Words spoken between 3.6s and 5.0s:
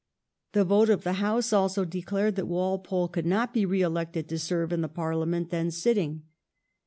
re elected to serve in the